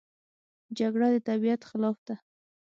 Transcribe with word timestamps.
جګړه 0.77 1.07
د 1.13 1.17
طبیعت 1.27 1.61
خلاف 1.69 1.97
ده 2.07 2.15